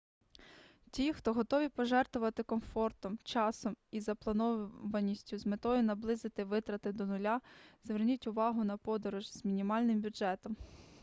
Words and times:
ті 0.91 1.13
хто 1.13 1.33
готові 1.33 1.69
пожертвувати 1.69 2.43
комфортом 2.43 3.17
часом 3.23 3.75
і 3.91 3.99
запланованістю 4.01 5.37
з 5.37 5.45
метою 5.45 5.83
наблизити 5.83 6.43
витрати 6.43 6.91
до 6.91 7.05
нуля 7.05 7.41
зверніть 7.83 8.27
увагу 8.27 8.63
на 8.63 8.77
подорож 8.77 9.33
з 9.37 9.45
мінімальним 9.45 10.01
бюджетом 10.01 10.55